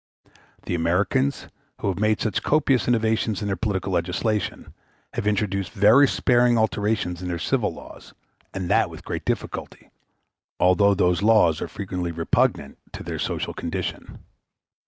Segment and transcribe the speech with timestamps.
[0.63, 1.47] The Americans,
[1.79, 4.73] who have made such copious innovations in their political legislation,
[5.13, 8.11] have introduced very sparing alterations in their civil laws,
[8.51, 9.91] and that with great difficulty,
[10.59, 14.23] although those laws are frequently repugnant to their social condition.